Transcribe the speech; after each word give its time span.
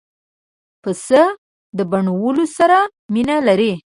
پسه 0.81 1.23
د 1.77 1.79
بڼوالو 1.91 2.45
سره 2.57 2.77
مینه 3.13 3.37
لري. 3.47 3.73